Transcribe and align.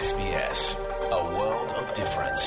SBS, 0.00 0.60
a 1.12 1.22
world 1.36 1.70
of 1.80 1.84
difference. 1.94 2.44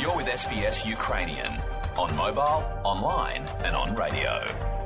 You're 0.00 0.16
with 0.16 0.28
SBS 0.42 0.86
Ukrainian 0.86 1.52
on 2.02 2.08
mobile, 2.24 2.60
online, 2.92 3.44
and 3.66 3.72
on 3.82 3.88
radio. 4.02 4.32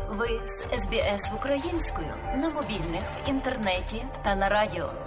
Ви 0.08 0.40
з 0.46 0.82
СБС 0.82 1.32
українською 1.34 2.14
на 2.36 2.48
мобільних, 2.48 3.04
інтернеті 3.26 4.04
та 4.24 4.34
на 4.34 4.48
радіо. 4.48 5.05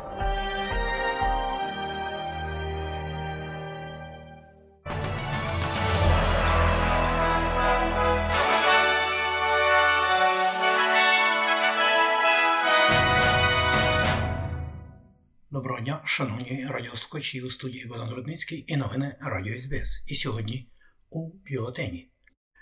Доброго 15.81 15.99
дня, 15.99 16.09
шановні 16.09 16.67
радіослухачі 16.67 17.43
у 17.43 17.51
студії 17.51 17.87
Богдан 17.87 18.11
Рудницький 18.11 18.65
і 18.69 18.77
новини 18.77 19.15
Радіо 19.21 19.61
СБС. 19.61 20.05
І 20.09 20.15
сьогодні 20.15 20.69
у 21.11 21.31
бюлетені. 21.51 22.11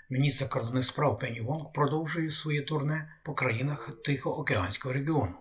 Міністр 0.09 0.43
закордонних 0.43 0.85
справ 0.85 1.19
Пенні 1.19 1.41
Вонг 1.41 1.71
продовжує 1.73 2.31
своє 2.31 2.61
турне 2.61 3.15
по 3.25 3.33
країнах 3.33 3.91
Тихоокеанського 4.05 4.93
регіону. 4.93 5.35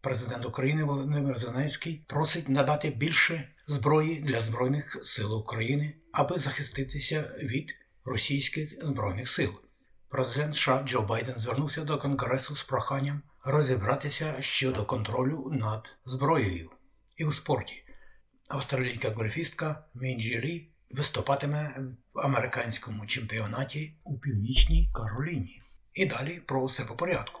Президент 0.00 0.46
України 0.46 0.84
Володимир 0.84 1.38
Зеленський 1.38 2.04
просить 2.06 2.48
надати 2.48 2.90
більше 2.90 3.48
зброї 3.66 4.16
для 4.16 4.40
Збройних 4.40 4.98
сил 5.02 5.38
України, 5.38 5.94
аби 6.12 6.38
захиститися 6.38 7.36
від 7.42 7.74
російських 8.04 8.86
збройних 8.86 9.28
сил. 9.28 9.52
Президент 10.08 10.54
США 10.54 10.82
Джо 10.86 11.02
Байден 11.02 11.38
звернувся 11.38 11.84
до 11.84 11.98
Конгресу 11.98 12.56
з 12.56 12.62
проханням 12.62 13.22
розібратися 13.44 14.42
щодо 14.42 14.84
контролю 14.84 15.50
над 15.52 15.94
зброєю. 16.04 16.70
І 17.16 17.24
у 17.24 17.32
спорті 17.32 17.82
австралійська 18.48 19.10
гольфістка 19.10 19.84
Мінджі 19.94 20.40
Лі 20.40 20.68
виступатиме 20.90 21.80
в 22.14 22.20
американському 22.20 23.06
чемпіонаті 23.06 23.96
у 24.04 24.18
Північній 24.18 24.90
Кароліні. 24.94 25.62
І 25.94 26.06
далі 26.06 26.40
про 26.46 26.64
все 26.64 26.84
по 26.84 26.94
порядку. 26.94 27.40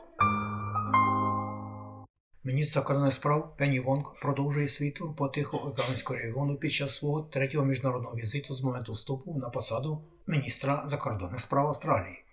Міністр 2.44 2.74
закордонних 2.74 3.12
справ 3.12 3.56
Пенні 3.58 3.80
Вонг 3.80 4.20
продовжує 4.22 4.68
свій 4.68 4.90
тур 4.90 5.16
по 5.16 5.28
Тихоокеанському 5.28 6.18
регіону 6.18 6.56
під 6.56 6.72
час 6.72 6.96
свого 6.96 7.22
третього 7.22 7.64
міжнародного 7.64 8.16
візиту 8.16 8.54
з 8.54 8.62
моменту 8.62 8.92
вступу 8.92 9.38
на 9.38 9.50
посаду 9.50 10.04
міністра 10.26 10.82
закордонних 10.86 11.40
справ 11.40 11.66
Австралії. 11.66 12.24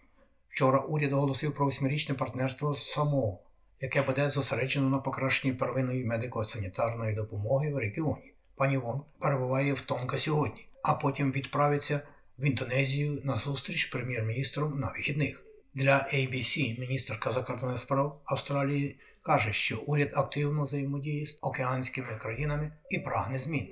Вчора 0.50 0.80
уряд 0.80 1.14
оголосив 1.14 1.54
про 1.54 1.66
восьмирічне 1.66 2.16
партнерство 2.16 2.74
з 2.74 2.92
САМО, 2.92 3.40
яке 3.84 4.02
буде 4.02 4.30
зосереджено 4.30 4.90
на 4.90 4.98
покращенні 4.98 5.54
первинної 5.54 6.06
медико-санітарної 6.06 7.16
допомоги 7.16 7.74
в 7.74 7.78
регіоні. 7.78 8.34
Пані 8.56 8.78
Вонг 8.78 9.02
перебуває 9.20 9.74
в 9.74 9.82
Тонга 9.82 10.18
сьогодні, 10.18 10.68
а 10.84 10.94
потім 10.94 11.32
відправиться 11.32 12.00
в 12.40 12.46
Індонезію 12.46 13.22
на 13.24 13.36
зустріч 13.36 13.86
прем'єр-міністром 13.86 14.80
на 14.80 14.88
вихідних. 14.88 15.46
Для 15.74 16.10
ABC 16.14 16.80
міністерка 16.80 17.32
закордонних 17.32 17.80
справ 17.80 18.22
Австралії 18.26 19.00
каже, 19.22 19.54
що 19.54 19.78
уряд 19.88 20.10
активно 20.14 20.64
взаємодіє 20.64 21.26
з 21.26 21.40
океанськими 21.42 22.18
країнами 22.22 22.72
і 22.90 23.00
прагне 23.00 23.40
змін. 23.40 23.68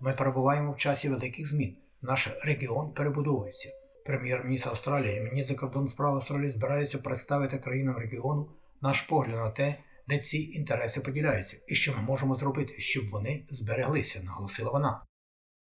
Ми 0.00 0.12
перебуваємо 0.12 0.72
в 0.72 0.76
часі 0.76 1.08
великих 1.08 1.48
змін. 1.48 1.76
Наш 2.02 2.28
регіон 2.44 2.92
перебудовується. 2.92 3.85
Прем'єр-міністр 4.06 4.68
Австралії, 4.68 5.20
міністр 5.20 5.54
закордонних 5.54 5.90
справ 5.90 6.14
Австралії 6.14 6.50
збираються 6.50 6.98
представити 6.98 7.58
країнам 7.58 7.96
регіону 7.98 8.50
наш 8.82 9.00
погляд 9.00 9.36
на 9.36 9.50
те, 9.50 9.74
де 10.08 10.18
ці 10.18 10.38
інтереси 10.38 11.00
поділяються, 11.00 11.56
і 11.68 11.74
що 11.74 11.92
ми 11.96 12.02
можемо 12.02 12.34
зробити, 12.34 12.74
щоб 12.78 13.08
вони 13.08 13.46
збереглися, 13.50 14.22
наголосила 14.22 14.70
вона. 14.70 15.02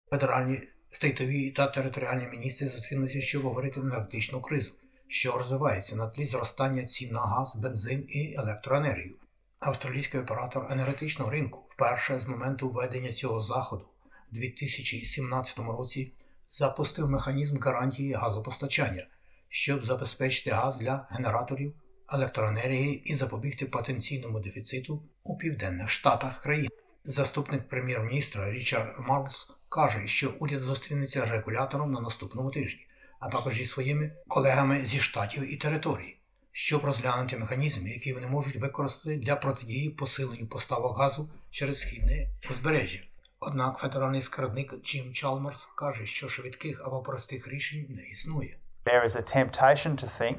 Федеральні 0.09 0.61
стейтові 0.91 1.51
та 1.51 1.67
територіальні 1.67 2.27
міністри 2.27 2.67
зустрінуться, 2.67 3.21
щоб 3.21 3.43
говорити 3.43 3.79
на 3.79 3.85
енергетичну 3.85 4.41
кризу, 4.41 4.71
що 5.07 5.37
розвивається 5.37 5.95
на 5.95 6.07
тлі 6.07 6.25
зростання 6.25 6.85
цін 6.85 7.11
на 7.11 7.19
газ, 7.19 7.55
бензин 7.55 8.05
і 8.09 8.33
електроенергію. 8.37 9.15
Австралійський 9.59 10.19
оператор 10.19 10.67
енергетичного 10.71 11.31
ринку 11.31 11.59
вперше 11.69 12.19
з 12.19 12.27
моменту 12.27 12.69
введення 12.69 13.11
цього 13.11 13.39
заходу 13.39 13.85
у 14.31 14.35
2017 14.35 15.57
році 15.57 16.13
запустив 16.57 17.09
механізм 17.09 17.59
гарантії 17.59 18.13
газопостачання, 18.13 19.07
щоб 19.49 19.85
забезпечити 19.85 20.51
газ 20.51 20.77
для 20.77 21.07
генераторів 21.09 21.73
електроенергії 22.13 23.11
і 23.11 23.15
запобігти 23.15 23.65
потенційному 23.65 24.39
дефіциту 24.39 25.03
у 25.23 25.37
південних 25.37 25.89
штатах 25.89 26.41
країни. 26.41 26.69
Заступник 27.03 27.69
прем'єр-міністра 27.69 28.51
Річард 28.51 28.95
Марлс 28.99 29.51
каже, 29.69 30.07
що 30.07 30.33
уряд 30.39 30.61
зустрінеться 30.61 31.25
регулятором 31.25 31.91
на 31.91 32.01
наступному 32.01 32.51
тижні, 32.51 32.87
а 33.19 33.29
також 33.29 33.55
зі 33.55 33.65
своїми 33.65 34.11
колегами 34.27 34.85
зі 34.85 34.99
штатів 34.99 35.53
і 35.53 35.57
територій, 35.57 36.17
щоб 36.51 36.85
розглянути 36.85 37.37
механізми, 37.37 37.89
які 37.89 38.13
вони 38.13 38.27
можуть 38.27 38.55
використати 38.55 39.17
для 39.17 39.35
протидії 39.35 39.89
посиленню 39.89 40.47
поставок 40.47 40.97
газу 40.97 41.29
через 41.51 41.79
східне 41.79 42.29
узбережжя. 42.51 42.99
Однак 43.47 43.79
федеральний 43.79 44.21
скарбник 44.21 44.73
Джим 44.83 45.13
Чалмерс 45.13 45.65
каже, 45.75 46.05
що 46.05 46.29
швидких 46.29 46.81
або 46.85 47.01
простих 47.01 47.47
рішень 47.47 47.85
не 47.89 48.03
існує. 48.03 48.57
There 48.85 49.03
is 49.03 49.15
a 49.15 49.37
temptation 49.37 49.95
to 50.03 50.07
think 50.21 50.37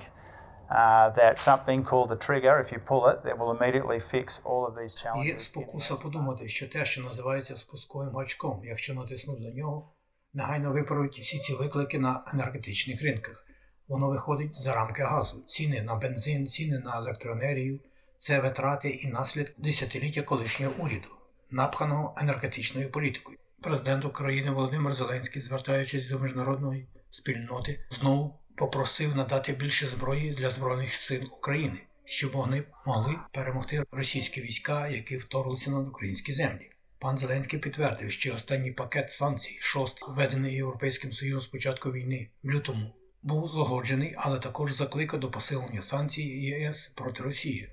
uh, 0.70 1.10
that 1.18 1.38
something 1.38 1.84
called 1.84 2.08
the 2.08 2.20
trigger, 2.28 2.54
if 2.64 2.72
you 2.72 2.78
pull 2.90 3.04
it, 3.12 3.18
that 3.24 3.38
will 3.38 3.52
immediately 3.56 4.00
fix 4.14 4.26
all 4.44 4.62
of 4.68 4.74
these 4.78 4.94
challenges. 5.02 5.26
Є 5.26 5.40
спокуса 5.40 5.94
подумати, 5.94 6.48
що 6.48 6.68
те, 6.68 6.84
що 6.84 7.02
називається 7.02 7.56
спусковим 7.56 8.14
гачком, 8.14 8.60
якщо 8.64 8.94
натиснути 8.94 9.42
на 9.42 9.50
нього, 9.50 9.92
негайно 10.34 10.72
виправить 10.72 11.18
всі 11.18 11.38
ці 11.38 11.54
виклики 11.54 11.98
на 11.98 12.24
енергетичних 12.32 13.02
ринках. 13.02 13.46
Воно 13.88 14.08
виходить 14.08 14.54
за 14.54 14.74
рамки 14.74 15.02
газу, 15.02 15.42
ціни 15.46 15.82
на 15.82 15.94
бензин, 15.94 16.46
ціни 16.46 16.78
на 16.78 16.96
електроенергію, 16.96 17.80
це 18.18 18.40
витрати 18.40 18.88
і 18.88 19.08
наслідки 19.08 19.54
десятиліття 19.58 20.22
колишнього 20.22 20.72
уряду, 20.78 21.08
напханого 21.50 22.14
енергетичною 22.16 22.90
політикою. 22.90 23.38
Президент 23.62 24.04
України 24.04 24.50
Володимир 24.50 24.94
Зеленський, 24.94 25.42
звертаючись 25.42 26.08
до 26.08 26.18
міжнародної 26.18 26.86
спільноти, 27.10 27.80
знову 28.00 28.38
попросив 28.56 29.16
надати 29.16 29.52
більше 29.52 29.86
зброї 29.86 30.32
для 30.32 30.50
Збройних 30.50 30.94
сил 30.94 31.28
України, 31.38 31.78
щоб 32.04 32.32
вони 32.32 32.62
могли 32.86 33.14
перемогти 33.32 33.84
російські 33.90 34.40
війська, 34.40 34.88
які 34.88 35.16
вторглися 35.16 35.70
на 35.70 35.78
українські 35.78 36.32
землі. 36.32 36.70
Пан 36.98 37.18
Зеленський 37.18 37.58
підтвердив, 37.58 38.12
що 38.12 38.34
останній 38.34 38.72
пакет 38.72 39.10
санкцій, 39.10 39.58
шостий, 39.60 40.08
введений 40.08 40.54
Європейським 40.54 41.12
Союзом 41.12 41.40
з 41.40 41.46
початку 41.46 41.92
війни 41.92 42.28
в 42.42 42.50
лютому, 42.50 42.94
був 43.22 43.48
згоджений, 43.48 44.14
але 44.18 44.38
також 44.38 44.72
закликав 44.72 45.20
до 45.20 45.30
посилення 45.30 45.82
санкцій 45.82 46.22
ЄС 46.22 46.88
проти 46.88 47.22
Росії. 47.22 47.68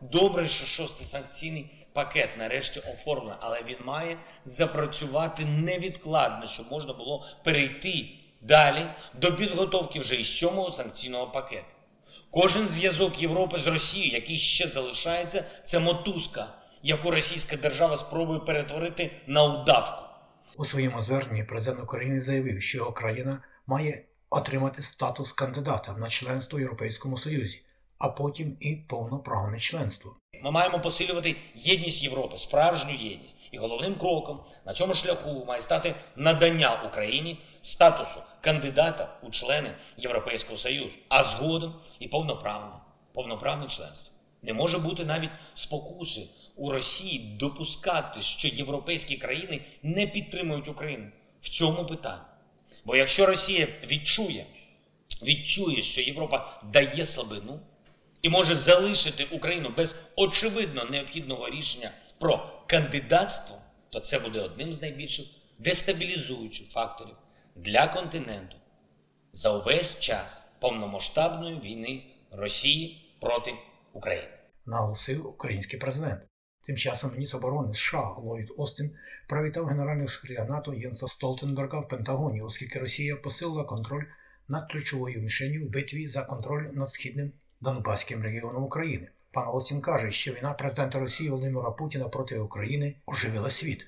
Добре, 0.00 0.48
що 0.48 0.66
шостий 0.66 1.06
санкційний 1.06 1.77
пакет 1.92 2.30
нарешті 2.38 2.80
оформлений, 2.80 3.38
але 3.40 3.62
він 3.62 3.76
має 3.84 4.18
запрацювати 4.44 5.44
невідкладно, 5.44 6.46
щоб 6.46 6.66
можна 6.70 6.92
було 6.92 7.26
перейти 7.44 8.08
далі 8.40 8.86
до 9.14 9.36
підготовки 9.36 10.00
вже 10.00 10.14
і 10.14 10.24
сьомого 10.24 10.70
санкційного 10.70 11.26
пакету. 11.26 11.66
Кожен 12.30 12.68
зв'язок 12.68 13.22
Європи 13.22 13.58
з 13.58 13.66
Росією, 13.66 14.12
який 14.12 14.38
ще 14.38 14.68
залишається, 14.68 15.44
це 15.64 15.78
мотузка, 15.78 16.54
яку 16.82 17.10
російська 17.10 17.56
держава 17.56 17.96
спробує 17.96 18.40
перетворити 18.40 19.10
на 19.26 19.44
удавку. 19.44 20.02
У 20.56 20.64
своєму 20.64 21.00
зверненні 21.00 21.44
президент 21.44 21.82
України 21.82 22.20
заявив, 22.20 22.62
що 22.62 22.78
його 22.78 22.92
країна 22.92 23.42
має 23.66 24.04
отримати 24.30 24.82
статус 24.82 25.32
кандидата 25.32 25.92
на 25.92 26.08
членство 26.08 26.58
в 26.58 26.60
Європейському 26.60 27.18
Союзі, 27.18 27.62
а 27.98 28.08
потім 28.08 28.56
і 28.60 28.76
повноправне 28.76 29.60
членство. 29.60 30.16
Ми 30.42 30.50
маємо 30.50 30.80
посилювати 30.80 31.36
єдність 31.54 32.02
Європи, 32.02 32.38
справжню 32.38 32.90
єдність. 32.90 33.34
І 33.52 33.58
головним 33.58 33.94
кроком 33.94 34.40
на 34.66 34.72
цьому 34.72 34.94
шляху 34.94 35.44
має 35.44 35.60
стати 35.60 35.94
надання 36.16 36.82
Україні 36.82 37.38
статусу 37.62 38.20
кандидата 38.40 39.18
у 39.22 39.30
члени 39.30 39.70
Європейського 39.96 40.58
Союзу, 40.58 40.94
а 41.08 41.22
згодом 41.22 41.74
і 41.98 42.08
повноправне, 42.08 42.72
повноправне 43.12 43.68
членство. 43.68 44.14
Не 44.42 44.52
може 44.52 44.78
бути 44.78 45.04
навіть 45.04 45.30
спокуси 45.54 46.28
у 46.56 46.72
Росії 46.72 47.36
допускати, 47.40 48.22
що 48.22 48.48
європейські 48.48 49.16
країни 49.16 49.60
не 49.82 50.06
підтримують 50.06 50.68
Україну 50.68 51.06
в 51.40 51.48
цьому 51.48 51.86
питанні. 51.86 52.22
Бо 52.84 52.96
якщо 52.96 53.26
Росія 53.26 53.66
відчує, 53.90 54.46
відчує, 55.22 55.82
що 55.82 56.00
Європа 56.00 56.62
дає 56.72 57.04
слабину 57.04 57.60
і 58.22 58.28
може 58.28 58.54
залишити 58.54 59.26
Україну 59.30 59.72
без 59.76 59.94
очевидно 60.16 60.84
необхідного 60.84 61.50
рішення 61.50 61.90
про 62.20 62.64
кандидатство, 62.66 63.56
то 63.90 64.00
це 64.00 64.18
буде 64.18 64.40
одним 64.40 64.72
з 64.72 64.82
найбільших 64.82 65.26
дестабілізуючих 65.58 66.70
факторів 66.70 67.14
для 67.56 67.86
континенту 67.86 68.56
за 69.32 69.58
увесь 69.58 70.00
час 70.00 70.42
повномасштабної 70.60 71.60
війни 71.60 72.02
Росії 72.30 73.14
проти 73.20 73.54
України. 73.92 74.28
наголосив 74.66 75.26
український 75.26 75.78
президент. 75.78 76.22
Тим 76.66 76.76
часом 76.76 77.12
міністр 77.12 77.36
оборони 77.36 77.74
США 77.74 78.08
Ллойд 78.18 78.48
Остін 78.56 78.96
привітав 79.28 79.66
генерального 79.66 80.08
секретаря 80.08 80.48
НАТО 80.48 80.74
Єнса 80.74 81.08
Столтенберга 81.08 81.80
в 81.80 81.88
Пентагоні, 81.88 82.42
оскільки 82.42 82.78
Росія 82.78 83.16
посилила 83.16 83.64
контроль 83.64 84.04
над 84.48 84.72
ключовою 84.72 85.20
мішенью 85.20 85.66
в 85.66 85.70
битві 85.70 86.06
за 86.06 86.22
контроль 86.22 86.64
над 86.72 86.88
східним 86.88 87.32
Донбаським 87.60 88.22
регіоном 88.22 88.64
України. 88.64 89.08
Пан 89.32 89.48
Остін 89.52 89.80
каже, 89.80 90.10
що 90.10 90.32
війна 90.32 90.52
президента 90.52 91.00
Росії 91.00 91.30
Володимира 91.30 91.70
Путіна 91.70 92.08
проти 92.08 92.38
України 92.38 92.94
оживила 93.06 93.50
світ. 93.50 93.86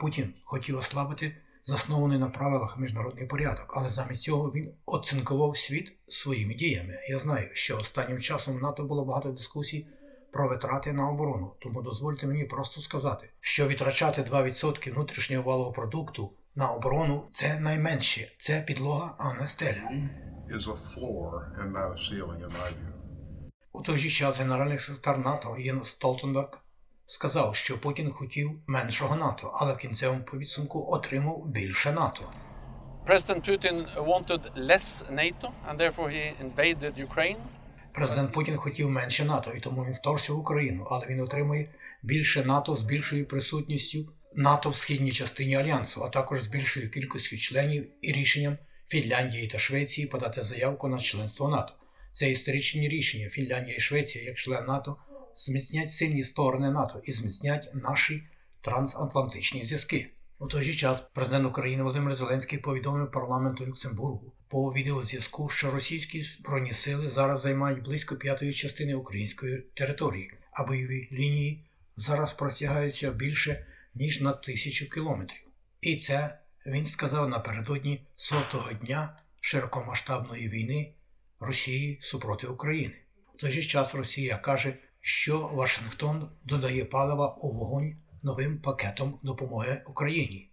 Путін 0.00 0.34
хотів 0.44 0.76
ослабити 0.76 1.36
заснований 1.64 2.18
на 2.18 2.28
правилах 2.28 2.78
міжнародний 2.78 3.26
порядок, 3.26 3.72
але 3.76 3.88
замість 3.88 4.22
цього 4.22 4.50
він 4.50 4.74
оцинкував 4.86 5.56
світ 5.56 5.92
своїми 6.08 6.54
діями. 6.54 6.98
Я 7.08 7.18
знаю, 7.18 7.48
що 7.52 7.76
останнім 7.76 8.20
часом 8.20 8.56
в 8.56 8.62
НАТО 8.62 8.84
було 8.84 9.04
багато 9.04 9.32
дискусій 9.32 9.86
про 10.32 10.48
витрати 10.48 10.92
на 10.92 11.10
оборону, 11.10 11.52
тому 11.60 11.82
дозвольте 11.82 12.26
мені 12.26 12.44
просто 12.44 12.80
сказати, 12.80 13.30
що 13.40 13.68
відтрачати 13.68 14.22
2% 14.22 14.94
внутрішнього 14.94 15.42
валового 15.42 15.72
продукту 15.72 16.32
на 16.54 16.70
оборону 16.72 17.28
це 17.32 17.60
найменше, 17.60 18.32
це 18.38 18.60
підлога, 18.60 19.14
а 19.18 19.34
не 19.34 19.46
стеля. 19.46 19.90
У 23.72 23.82
той 23.82 23.98
же 23.98 24.08
час 24.08 24.38
генеральний 24.38 24.78
секретар 24.78 25.18
НАТО 25.18 25.56
Єн 25.58 25.84
Столтенберг 25.84 26.58
сказав, 27.06 27.56
що 27.56 27.80
Путін 27.80 28.10
хотів 28.10 28.50
меншого 28.66 29.16
НАТО, 29.16 29.50
але 29.54 29.72
в 29.72 29.76
кінцевому 29.76 30.20
підсумку 30.20 30.86
отримав 30.90 31.46
більше 31.46 31.92
НАТО. 31.92 32.22
President 33.06 33.48
Putin 33.48 33.76
wanted 33.96 34.42
less 34.70 34.86
NATO 35.10 35.48
and 35.66 35.78
therefore 35.78 36.10
he 36.10 36.34
invaded 36.44 36.92
Ukraine. 37.08 37.38
Президент 37.92 38.32
Путін 38.32 38.56
хотів 38.56 38.90
менше 38.90 39.24
НАТО, 39.24 39.52
і 39.56 39.60
тому 39.60 39.84
він 39.84 39.92
вторгся 39.92 40.32
в 40.32 40.38
Україну, 40.38 40.86
але 40.90 41.06
він 41.06 41.20
отримує 41.20 41.68
більше 42.02 42.44
НАТО 42.44 42.76
з 42.76 42.82
більшою 42.82 43.26
присутністю 43.26 43.98
НАТО 44.32 44.70
в 44.70 44.76
східній 44.76 45.12
частині 45.12 45.56
альянсу, 45.56 46.04
а 46.04 46.08
також 46.08 46.40
з 46.40 46.46
більшою 46.46 46.90
кількістю 46.90 47.36
членів 47.36 47.88
і 48.02 48.12
рішенням 48.12 48.58
Фінляндії 48.88 49.48
та 49.48 49.58
Швеції 49.58 50.06
подати 50.06 50.42
заявку 50.42 50.88
на 50.88 50.98
членство 50.98 51.48
НАТО. 51.48 51.72
Це 52.12 52.30
історичні 52.30 52.88
рішення 52.88 53.28
Фінляндія 53.28 53.76
і 53.76 53.80
Швеція 53.80 54.24
як 54.24 54.36
член 54.36 54.66
НАТО 54.66 54.96
зміцнять 55.36 55.90
сильні 55.90 56.24
сторони 56.24 56.70
НАТО 56.70 57.00
і 57.04 57.12
зміцнять 57.12 57.70
наші 57.74 58.22
трансатлантичні 58.60 59.64
зв'язки. 59.64 60.10
У 60.38 60.46
той 60.46 60.64
же 60.64 60.74
час 60.74 61.00
президент 61.00 61.46
України 61.46 61.82
Володимир 61.82 62.14
Зеленський 62.14 62.58
повідомив 62.58 63.10
парламенту 63.10 63.66
Люксембургу 63.66 64.32
по 64.48 64.72
відеозв'язку, 64.72 65.48
що 65.48 65.70
російські 65.70 66.22
збройні 66.22 66.72
сили 66.72 67.10
зараз 67.10 67.40
займають 67.40 67.82
близько 67.82 68.16
п'ятої 68.16 68.52
частини 68.52 68.94
української 68.94 69.58
території, 69.58 70.32
а 70.52 70.64
бойові 70.64 71.08
лінії 71.12 71.64
зараз 71.96 72.32
простягаються 72.32 73.10
більше 73.10 73.66
ніж 73.94 74.20
на 74.20 74.32
тисячу 74.32 74.90
кілометрів. 74.90 75.42
І 75.80 75.96
це 75.96 76.38
він 76.66 76.86
сказав 76.86 77.28
напередодні 77.28 78.06
сотого 78.16 78.72
дня 78.72 79.16
широкомасштабної 79.40 80.48
війни 80.48 80.94
Росії 81.40 81.98
супроти 82.02 82.46
України. 82.46 82.94
У 83.34 83.36
той 83.36 83.50
же 83.50 83.62
час 83.62 83.94
Росія 83.94 84.36
каже, 84.36 84.74
що 85.00 85.38
Вашингтон 85.38 86.30
додає 86.44 86.84
палива 86.84 87.34
у 87.34 87.52
вогонь 87.52 87.96
новим 88.22 88.58
пакетом 88.58 89.18
допомоги 89.22 89.82
Україні. 89.86 90.50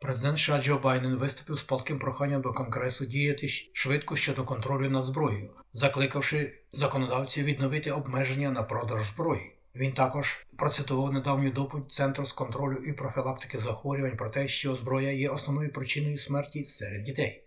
Президент 0.00 0.38
США 0.38 0.62
Джо 0.62 0.78
Байден 0.78 1.16
виступив 1.16 1.56
з 1.56 1.62
палким 1.62 1.98
проханням 1.98 2.42
до 2.42 2.52
Конгресу 2.52 3.06
діяти 3.06 3.48
швидко 3.48 4.16
щодо 4.16 4.44
контролю 4.44 4.90
над 4.90 5.04
зброєю, 5.04 5.50
закликавши 5.72 6.58
законодавців 6.72 7.44
відновити 7.44 7.90
обмеження 7.90 8.50
на 8.50 8.62
продаж 8.62 9.08
зброї. 9.08 9.56
Він 9.74 9.92
також 9.92 10.46
процитував 10.56 11.12
недавню 11.12 11.50
доповідь 11.50 11.90
Центру 11.90 12.26
з 12.26 12.32
контролю 12.32 12.76
і 12.76 12.92
профілактики 12.92 13.58
захворювань 13.58 14.16
про 14.16 14.30
те, 14.30 14.48
що 14.48 14.76
зброя 14.76 15.12
є 15.12 15.28
основною 15.28 15.72
причиною 15.72 16.18
смерті 16.18 16.64
серед 16.64 17.02
дітей. 17.02 17.44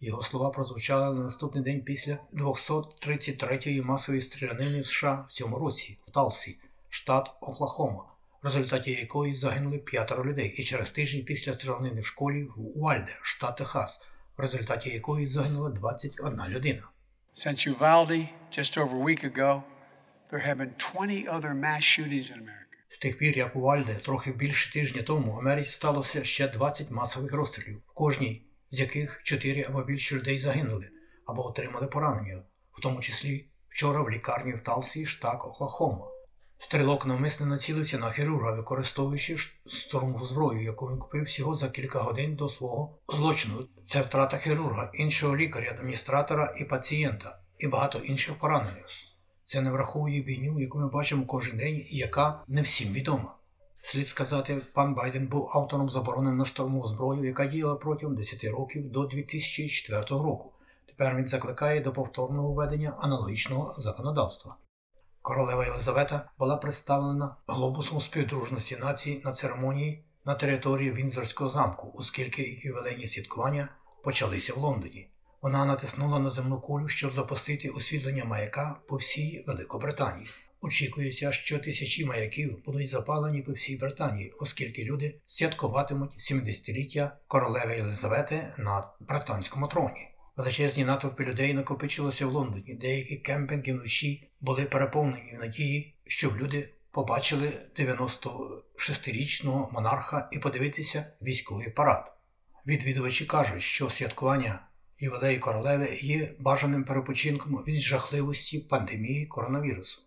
Його 0.00 0.22
слова 0.22 0.50
прозвучали 0.50 1.16
на 1.16 1.22
наступний 1.22 1.64
день 1.64 1.82
після 1.82 2.18
233-ї 2.32 3.84
масової 3.84 4.20
стрілянини 4.20 4.80
в 4.80 4.86
США 4.86 5.24
в 5.28 5.32
цьому 5.32 5.58
році 5.58 5.98
в 6.06 6.10
Талсі, 6.10 6.58
штат 6.88 7.30
Оклахома, 7.40 8.04
в 8.42 8.44
результаті 8.44 8.90
якої 8.90 9.34
загинули 9.34 9.78
п'ятеро 9.78 10.24
людей, 10.24 10.54
і 10.56 10.64
через 10.64 10.90
тиждень 10.90 11.24
після 11.24 11.52
стрілянини 11.52 12.00
в 12.00 12.06
школі 12.06 12.48
в 12.56 12.78
Уальде, 12.78 13.18
штат 13.22 13.56
Техас, 13.56 14.08
в 14.36 14.40
результаті 14.40 14.90
якої 14.90 15.26
загинула 15.26 15.70
21 15.70 16.40
людина. 16.48 16.82
Since 17.34 17.66
Uvalde, 17.66 18.28
just 18.58 18.76
over 18.78 18.94
a 19.00 19.04
week 19.04 19.24
ago, 19.24 19.62
there 20.32 20.46
have 20.48 20.58
been 20.58 20.74
20 20.78 21.28
other 21.28 21.54
mass 21.54 21.84
shootings 21.84 22.30
in 22.30 22.38
America. 22.38 22.58
З 22.88 22.98
тих 22.98 23.18
пір, 23.18 23.38
як 23.38 23.56
у 23.56 23.60
Вальде, 23.60 23.94
трохи 23.94 24.32
більше 24.32 24.72
тижня 24.72 25.02
тому, 25.02 25.32
в 25.32 25.38
Америці 25.38 25.70
сталося 25.70 26.24
ще 26.24 26.48
20 26.48 26.90
масових 26.90 27.32
розстрілів, 27.32 27.82
кожній 27.94 28.46
з 28.70 28.80
яких 28.80 29.20
4 29.22 29.62
або 29.62 29.82
більше 29.82 30.16
людей 30.16 30.38
загинули 30.38 30.88
або 31.26 31.46
отримали 31.46 31.86
поранення, 31.86 32.42
в 32.72 32.80
тому 32.80 33.00
числі 33.00 33.46
вчора 33.68 34.02
в 34.02 34.10
лікарні 34.10 34.52
в 34.52 34.60
Талсі, 34.60 35.06
штат 35.06 35.40
Оклахома. 35.44 36.06
Стрілок 36.58 37.06
навмисно 37.06 37.46
націлився 37.46 37.98
на 37.98 38.10
хірурга, 38.10 38.52
використовуючи 38.52 39.36
штурмову 39.66 40.26
зброю, 40.26 40.62
яку 40.62 40.86
він 40.86 40.98
купив 40.98 41.22
всього 41.22 41.54
за 41.54 41.68
кілька 41.68 42.00
годин 42.00 42.36
до 42.36 42.48
свого 42.48 42.98
злочину. 43.08 43.68
Це 43.84 44.00
втрата 44.00 44.36
хірурга, 44.36 44.90
іншого 44.94 45.36
лікаря, 45.36 45.70
адміністратора 45.78 46.54
і 46.58 46.64
пацієнта, 46.64 47.38
і 47.58 47.66
багато 47.66 47.98
інших 47.98 48.34
поранених. 48.34 49.11
Це 49.44 49.60
не 49.60 49.70
враховує 49.70 50.22
війню, 50.22 50.60
яку 50.60 50.78
ми 50.78 50.88
бачимо 50.88 51.26
кожен 51.26 51.56
день, 51.56 51.76
і 51.90 51.96
яка 51.96 52.42
не 52.48 52.62
всім 52.62 52.92
відома. 52.92 53.34
Слід 53.82 54.08
сказати, 54.08 54.62
пан 54.72 54.94
Байден 54.94 55.26
був 55.26 55.50
автором 55.52 55.90
заборони 55.90 56.32
на 56.32 56.44
штурмову 56.44 56.88
зброю, 56.88 57.24
яка 57.24 57.46
діяла 57.46 57.74
протягом 57.74 58.16
10 58.16 58.44
років 58.44 58.90
до 58.90 59.06
2004 59.06 60.00
року. 60.08 60.52
Тепер 60.86 61.16
він 61.16 61.26
закликає 61.26 61.80
до 61.80 61.92
повторного 61.92 62.52
введення 62.52 62.96
аналогічного 63.00 63.74
законодавства. 63.78 64.56
Королева 65.22 65.64
Єлизавета 65.64 66.30
була 66.38 66.56
представлена 66.56 67.36
глобусом 67.46 68.00
співдружності 68.00 68.76
націй 68.76 69.22
на 69.24 69.32
церемонії 69.32 70.04
на 70.24 70.34
території 70.34 70.92
Вінзорського 70.92 71.50
замку, 71.50 71.92
оскільки 71.94 72.60
ювілейні 72.64 73.06
святкування 73.06 73.68
почалися 74.04 74.54
в 74.54 74.58
Лондоні. 74.58 75.08
Вона 75.42 75.64
натиснула 75.64 76.18
на 76.18 76.30
земну 76.30 76.60
кулю, 76.60 76.88
щоб 76.88 77.12
запустити 77.12 77.68
освітлення 77.68 78.24
маяка 78.24 78.76
по 78.88 78.96
всій 78.96 79.44
Великобританії. 79.46 80.30
Очікується, 80.60 81.32
що 81.32 81.58
тисячі 81.58 82.04
маяків 82.04 82.64
будуть 82.64 82.88
запалені 82.88 83.42
по 83.42 83.52
всій 83.52 83.76
Британії, 83.76 84.32
оскільки 84.40 84.84
люди 84.84 85.20
святкуватимуть 85.26 86.16
70-ліття 86.18 87.10
королеви 87.26 87.76
Єлизавети 87.76 88.54
на 88.58 88.88
британському 89.00 89.68
троні. 89.68 90.08
Величезні 90.36 90.84
натовпи 90.84 91.24
людей 91.24 91.54
накопичилися 91.54 92.26
в 92.26 92.32
Лондоні. 92.32 92.74
Деякі 92.74 93.16
кемпінги 93.16 93.72
вночі 93.72 94.28
були 94.40 94.64
переповнені 94.64 95.36
в 95.36 95.40
надії, 95.40 95.94
щоб 96.06 96.36
люди 96.36 96.68
побачили 96.90 97.52
96-річного 97.78 99.70
монарха 99.72 100.28
і 100.32 100.38
подивитися 100.38 101.06
військовий 101.22 101.70
парад. 101.70 102.12
Відвідувачі 102.66 103.26
кажуть, 103.26 103.62
що 103.62 103.90
святкування 103.90 104.60
ювілею 105.02 105.40
королеви 105.40 105.98
є 106.02 106.34
бажаним 106.38 106.84
перепочинком 106.84 107.64
від 107.66 107.80
жахливості 107.80 108.58
пандемії 108.58 109.26
коронавірусу. 109.26 110.02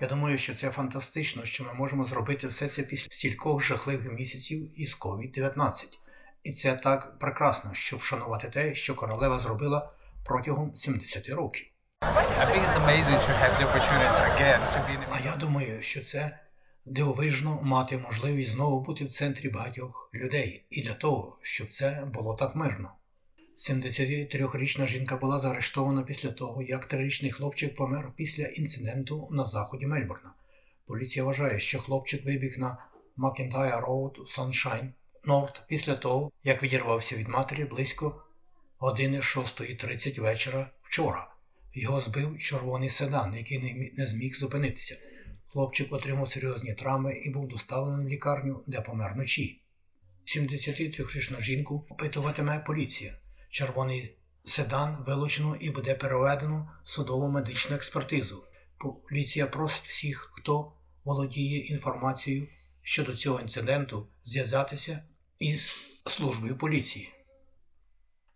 Я 0.00 0.08
думаю, 0.08 0.38
що 0.38 0.54
це 0.54 0.70
фантастично, 0.70 1.44
що 1.44 1.64
ми 1.64 1.74
можемо 1.74 2.04
зробити 2.04 2.46
все 2.46 2.68
це 2.68 2.82
після 2.82 3.08
стількох 3.10 3.62
жахливих 3.64 4.12
місяців 4.12 4.80
із 4.80 5.00
COVID-19. 5.00 5.72
І 6.42 6.52
це 6.52 6.74
так 6.74 7.18
прекрасно, 7.18 7.70
щоб 7.72 7.98
вшанувати 7.98 8.48
те, 8.48 8.74
що 8.74 8.94
королева 8.94 9.38
зробила 9.38 9.90
протягом 10.24 10.74
70 10.74 11.28
років. 11.28 11.66
А 15.10 15.20
я 15.24 15.36
думаю, 15.40 15.82
що 15.82 16.02
це 16.02 16.38
дивовижно 16.86 17.60
мати 17.62 17.98
можливість 17.98 18.50
знову 18.50 18.80
бути 18.80 19.04
в 19.04 19.10
центрі 19.10 19.48
багатьох 19.48 20.10
людей, 20.14 20.64
і 20.70 20.82
для 20.82 20.94
того, 20.94 21.38
щоб 21.42 21.68
це 21.68 22.08
було 22.14 22.34
так 22.34 22.56
мирно. 22.56 22.92
73-річна 23.58 24.86
жінка 24.86 25.16
була 25.16 25.38
заарештована 25.38 26.02
після 26.02 26.30
того, 26.30 26.62
як 26.62 26.86
трирічний 26.86 27.30
хлопчик 27.30 27.76
помер 27.76 28.12
після 28.16 28.46
інциденту 28.46 29.28
на 29.30 29.44
заході 29.44 29.86
Мельбурна. 29.86 30.32
Поліція 30.86 31.24
вважає, 31.24 31.58
що 31.58 31.78
хлопчик 31.78 32.24
вибіг 32.24 32.58
на 32.58 32.78
McIntyre 33.16 33.80
Road 33.80 34.18
Sunshine 34.18 34.88
North 35.24 35.62
після 35.68 35.94
того, 35.96 36.32
як 36.44 36.62
відірвався 36.62 37.16
від 37.16 37.28
матері 37.28 37.64
близько 37.64 38.22
години 38.78 39.20
6.30 39.20 40.20
вечора 40.20 40.70
вчора. 40.82 41.30
Його 41.74 42.00
збив 42.00 42.38
червоний 42.38 42.90
седан, 42.90 43.34
який 43.34 43.92
не 43.96 44.06
зміг 44.06 44.34
зупинитися. 44.34 44.96
Хлопчик 45.56 45.92
отримав 45.92 46.28
серйозні 46.28 46.74
травми 46.74 47.14
і 47.14 47.30
був 47.30 47.48
доставлений 47.48 48.06
в 48.06 48.08
лікарню, 48.08 48.62
де 48.66 48.80
помер 48.80 49.12
вночі. 49.14 49.62
73-річну 50.26 51.40
жінку 51.40 51.86
опитуватиме 51.88 52.58
поліція. 52.58 53.18
Червоний 53.50 54.16
седан 54.44 55.04
вилучено 55.06 55.56
і 55.60 55.70
буде 55.70 55.94
переведено 55.94 56.70
в 56.84 56.90
судово 56.90 57.28
медичну 57.28 57.76
експертизу. 57.76 58.44
Поліція 59.08 59.46
просить 59.46 59.86
всіх, 59.86 60.30
хто 60.32 60.72
володіє 61.04 61.58
інформацією 61.58 62.46
щодо 62.82 63.16
цього 63.16 63.40
інциденту, 63.40 64.08
зв'язатися 64.24 65.02
із 65.38 65.76
службою 66.06 66.58
поліції. 66.58 67.15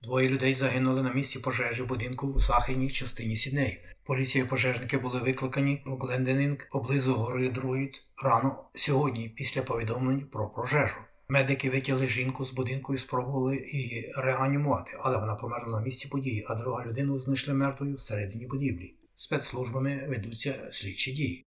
Двоє 0.02 0.28
людей 0.28 0.54
загинули 0.54 1.02
на 1.02 1.12
місці 1.12 1.38
пожежі 1.38 1.82
будинку 1.82 2.32
в 2.32 2.40
західній 2.40 2.90
частині 2.90 3.36
Сіднею. 3.36 3.76
Поліція 4.04 4.44
і 4.44 4.48
пожежники 4.48 4.98
були 4.98 5.20
викликані 5.20 5.82
в 5.86 5.96
Гленденінг 5.96 6.68
поблизу 6.72 7.14
гори 7.14 7.48
Друїд 7.48 7.92
рано 8.22 8.64
сьогодні 8.74 9.28
після 9.28 9.62
повідомлень 9.62 10.20
про 10.32 10.48
пожежу. 10.48 10.96
Медики 11.28 11.70
витягли 11.70 12.08
жінку 12.08 12.44
з 12.44 12.52
будинку 12.52 12.94
і 12.94 12.98
спробували 12.98 13.56
її 13.72 14.12
реанімувати, 14.16 14.98
але 15.00 15.18
вона 15.18 15.34
померла 15.34 15.78
на 15.78 15.84
місці 15.84 16.08
події, 16.08 16.46
а 16.48 16.54
друга 16.54 16.86
людину 16.86 17.18
знайшли 17.18 17.54
мертвою 17.54 17.94
всередині 17.94 18.46
будівлі. 18.46 18.94
Спецслужбами 19.16 20.06
ведуться 20.08 20.68
слідчі 20.70 21.12
дії. 21.12 21.46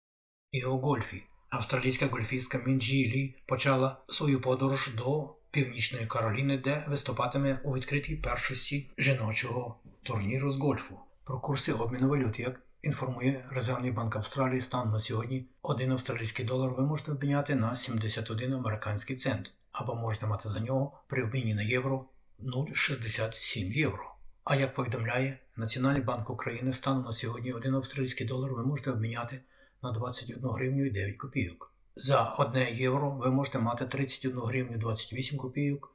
І 0.50 0.64
у 0.64 0.78
гольфі 0.78 1.22
австралійська 1.50 2.06
гольфістка 2.06 2.60
Мінджі 2.66 3.12
Лі 3.12 3.42
почала 3.46 3.96
свою 4.08 4.40
подорож 4.40 4.94
до 4.94 5.34
Північної 5.56 6.06
Кароліни, 6.06 6.58
де 6.58 6.84
виступатиме 6.88 7.60
у 7.64 7.74
відкритій 7.74 8.16
першості 8.16 8.90
жіночого 8.98 9.76
турніру 10.02 10.50
з 10.50 10.56
гольфу. 10.56 10.98
Про 11.24 11.40
курси 11.40 11.72
обміну 11.72 12.08
валют, 12.08 12.38
як 12.38 12.60
інформує 12.82 13.48
Резервний 13.50 13.90
банк 13.90 14.16
Австралії, 14.16 14.60
стан 14.60 14.90
на 14.90 15.00
сьогодні 15.00 15.46
один 15.62 15.92
австралійський 15.92 16.44
долар 16.44 16.70
ви 16.70 16.86
можете 16.86 17.12
обміняти 17.12 17.54
на 17.54 17.76
71 17.76 18.54
американський 18.54 19.16
цент, 19.16 19.52
або 19.72 19.94
можете 19.94 20.26
мати 20.26 20.48
за 20.48 20.60
нього 20.60 21.00
при 21.06 21.24
обміні 21.24 21.54
на 21.54 21.62
євро 21.62 22.04
0,67 22.40 23.72
євро. 23.72 24.14
А 24.44 24.56
як 24.56 24.74
повідомляє 24.74 25.38
Національний 25.56 26.02
банк 26.02 26.30
України, 26.30 26.72
станом 26.72 27.04
на 27.04 27.12
сьогодні 27.12 27.52
один 27.52 27.74
австралійський 27.74 28.26
долар 28.26 28.52
ви 28.52 28.66
можете 28.66 28.90
обміняти 28.90 29.40
на 29.82 29.92
21 29.92 30.50
гривню 30.50 30.86
і 30.86 30.90
9 30.90 31.16
копійок. 31.16 31.75
За 31.98 32.34
1 32.38 32.76
євро 32.76 33.10
ви 33.10 33.30
можете 33.30 33.58
мати 33.58 33.84
31 33.84 34.38
гривню 34.38 34.78
28 34.78 35.38
копійок, 35.38 35.94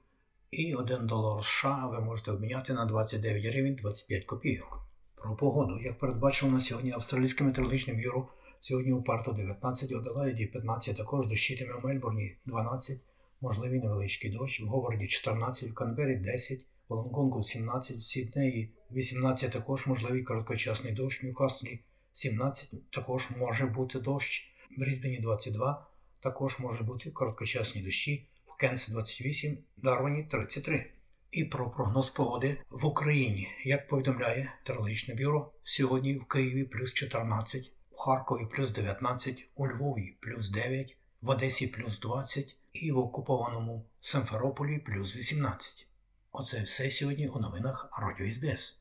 і 0.51 0.75
1 0.75 1.07
долар 1.07 1.43
США 1.43 1.87
ви 1.87 1.99
можете 1.99 2.31
обміняти 2.31 2.73
на 2.73 2.85
29 2.85 3.45
гривень 3.45 3.75
25 3.75 4.25
копійок. 4.25 4.79
Про 5.15 5.35
погоду, 5.35 5.79
як 5.79 5.99
передбачено 5.99 6.51
на 6.51 6.59
сьогодні 6.59 6.91
Австралійське 6.91 7.43
метеорологічне 7.43 7.93
бюро, 7.93 8.27
сьогодні 8.61 8.93
у 8.93 9.03
Парту 9.03 9.33
19, 9.33 9.91
Оделаїді 9.91 10.45
15, 10.45 10.97
також 10.97 11.27
дощитиме 11.27 11.73
в 11.73 11.85
Мельбурні 11.85 12.37
12, 12.45 12.99
можливий 13.41 13.79
невеличкий 13.79 14.31
дощ, 14.31 14.61
в 14.61 14.65
Говарді 14.65 15.07
14, 15.07 15.69
в 15.69 15.73
Канбері 15.73 16.15
10, 16.15 16.65
в 16.89 16.93
Лонгонгу 16.93 17.43
17, 17.43 17.97
в 17.97 18.03
Сіднеї 18.03 18.73
18, 18.91 19.51
також 19.51 19.87
можливий 19.87 20.23
короткочасний 20.23 20.93
дощ, 20.93 21.23
в 21.23 21.25
Ньюкаслі 21.25 21.79
17, 22.13 22.91
також 22.91 23.29
може 23.39 23.65
бути 23.65 23.99
дощ, 23.99 24.53
в 24.77 24.79
Брізбені 24.79 25.19
22, 25.19 25.87
також 26.21 26.59
може 26.59 26.83
бути 26.83 27.11
короткочасні 27.11 27.81
дощі, 27.81 28.27
в 28.47 28.57
Кенс 28.57 28.87
28, 28.87 29.57
Дарвані 29.77 30.23
33. 30.23 30.91
І 31.31 31.45
про 31.45 31.69
прогноз 31.69 32.09
погоди 32.09 32.61
в 32.69 32.85
Україні, 32.85 33.47
як 33.63 33.87
повідомляє 33.87 34.53
Терологічне 34.65 35.15
бюро, 35.15 35.51
сьогодні 35.63 36.15
в 36.15 36.25
Києві 36.25 36.63
плюс 36.63 36.93
14, 36.93 37.71
в 37.91 37.97
Харкові 37.97 38.47
плюс 38.55 38.71
19, 38.71 39.47
у 39.55 39.67
Львові 39.67 40.17
плюс 40.21 40.49
9, 40.49 40.97
в 41.21 41.29
Одесі 41.29 41.67
плюс 41.67 41.99
20 41.99 42.57
і 42.73 42.91
в 42.91 42.97
окупованому 42.97 43.85
Симферополі 44.01 44.79
плюс 44.79 45.15
18. 45.15 45.87
Оце 46.31 46.61
все 46.61 46.91
сьогодні 46.91 47.27
у 47.27 47.39
новинах 47.39 47.89
Радіо 48.01 48.31
СБС. 48.31 48.80